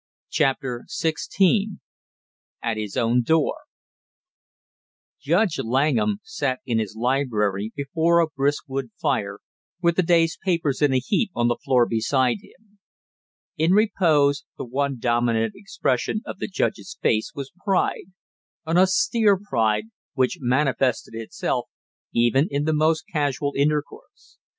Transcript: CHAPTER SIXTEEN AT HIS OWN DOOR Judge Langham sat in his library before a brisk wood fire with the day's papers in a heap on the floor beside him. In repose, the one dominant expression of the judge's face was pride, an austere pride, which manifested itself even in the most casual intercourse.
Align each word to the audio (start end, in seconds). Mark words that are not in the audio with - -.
CHAPTER 0.31 0.85
SIXTEEN 0.87 1.79
AT 2.63 2.75
HIS 2.77 2.97
OWN 2.97 3.21
DOOR 3.21 3.53
Judge 5.21 5.59
Langham 5.59 6.17
sat 6.23 6.59
in 6.65 6.79
his 6.79 6.95
library 6.95 7.71
before 7.75 8.19
a 8.19 8.25
brisk 8.27 8.63
wood 8.67 8.89
fire 8.99 9.41
with 9.79 9.97
the 9.97 10.01
day's 10.01 10.39
papers 10.43 10.81
in 10.81 10.91
a 10.91 10.97
heap 10.97 11.29
on 11.35 11.49
the 11.49 11.57
floor 11.63 11.85
beside 11.85 12.37
him. 12.41 12.79
In 13.57 13.73
repose, 13.73 14.43
the 14.57 14.65
one 14.65 14.97
dominant 14.97 15.53
expression 15.55 16.23
of 16.25 16.39
the 16.39 16.47
judge's 16.47 16.97
face 16.99 17.31
was 17.35 17.51
pride, 17.63 18.05
an 18.65 18.79
austere 18.79 19.37
pride, 19.37 19.83
which 20.15 20.39
manifested 20.41 21.13
itself 21.13 21.69
even 22.11 22.47
in 22.49 22.63
the 22.63 22.73
most 22.73 23.03
casual 23.13 23.53
intercourse. 23.55 24.39